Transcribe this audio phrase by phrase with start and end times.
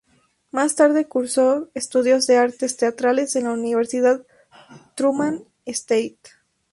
[0.49, 4.25] Más tarde cursó estudios de Artes Teatrales en la Universidad
[4.95, 6.17] Truman State.